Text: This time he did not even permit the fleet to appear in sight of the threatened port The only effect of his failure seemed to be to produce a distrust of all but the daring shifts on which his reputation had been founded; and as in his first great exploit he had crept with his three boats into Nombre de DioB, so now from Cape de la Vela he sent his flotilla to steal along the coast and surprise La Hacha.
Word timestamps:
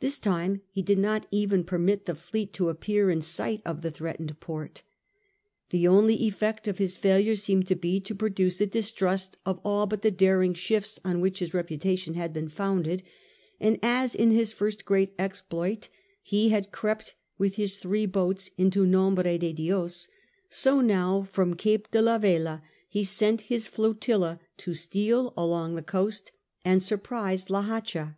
This 0.00 0.18
time 0.18 0.60
he 0.72 0.82
did 0.82 0.98
not 0.98 1.28
even 1.30 1.62
permit 1.62 2.06
the 2.06 2.16
fleet 2.16 2.52
to 2.54 2.68
appear 2.68 3.10
in 3.12 3.22
sight 3.22 3.62
of 3.64 3.82
the 3.82 3.92
threatened 3.92 4.40
port 4.40 4.82
The 5.70 5.86
only 5.86 6.16
effect 6.24 6.66
of 6.66 6.78
his 6.78 6.96
failure 6.96 7.36
seemed 7.36 7.68
to 7.68 7.76
be 7.76 8.00
to 8.00 8.12
produce 8.12 8.60
a 8.60 8.66
distrust 8.66 9.36
of 9.46 9.60
all 9.64 9.86
but 9.86 10.02
the 10.02 10.10
daring 10.10 10.52
shifts 10.54 10.98
on 11.04 11.20
which 11.20 11.38
his 11.38 11.54
reputation 11.54 12.14
had 12.14 12.32
been 12.32 12.48
founded; 12.48 13.04
and 13.60 13.78
as 13.84 14.16
in 14.16 14.32
his 14.32 14.52
first 14.52 14.84
great 14.84 15.14
exploit 15.16 15.88
he 16.24 16.48
had 16.48 16.72
crept 16.72 17.14
with 17.38 17.54
his 17.54 17.78
three 17.78 18.04
boats 18.04 18.50
into 18.58 18.84
Nombre 18.84 19.22
de 19.38 19.52
DioB, 19.54 20.08
so 20.48 20.80
now 20.80 21.22
from 21.30 21.54
Cape 21.54 21.88
de 21.92 22.02
la 22.02 22.18
Vela 22.18 22.64
he 22.88 23.04
sent 23.04 23.42
his 23.42 23.68
flotilla 23.68 24.40
to 24.56 24.74
steal 24.74 25.32
along 25.36 25.76
the 25.76 25.82
coast 25.84 26.32
and 26.64 26.82
surprise 26.82 27.48
La 27.48 27.62
Hacha. 27.62 28.16